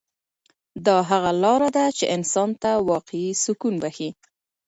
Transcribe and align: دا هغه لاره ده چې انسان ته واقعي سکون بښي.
دا 0.85 0.97
هغه 1.09 1.31
لاره 1.43 1.69
ده 1.77 1.85
چې 1.97 2.05
انسان 2.15 2.49
ته 2.61 2.71
واقعي 2.91 3.31
سکون 3.43 3.73
بښي. 3.81 4.09